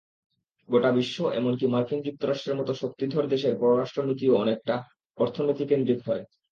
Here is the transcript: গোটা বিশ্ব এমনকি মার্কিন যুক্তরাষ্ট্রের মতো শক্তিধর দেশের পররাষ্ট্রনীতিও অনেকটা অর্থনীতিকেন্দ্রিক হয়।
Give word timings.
গোটা 0.69 0.89
বিশ্ব 0.97 1.17
এমনকি 1.33 1.65
মার্কিন 1.67 1.99
যুক্তরাষ্ট্রের 2.01 2.59
মতো 2.59 2.71
শক্তিধর 2.81 3.25
দেশের 3.33 3.53
পররাষ্ট্রনীতিও 3.61 4.39
অনেকটা 4.43 4.75
অর্থনীতিকেন্দ্রিক 5.17 5.99
হয়। 6.07 6.23